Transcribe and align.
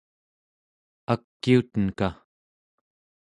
akiutenka 1.13 2.09